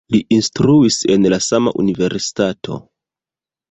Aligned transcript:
Li 0.13 0.19
instruis 0.37 0.97
en 1.17 1.29
la 1.35 1.41
sama 1.51 1.77
universitato. 1.87 2.85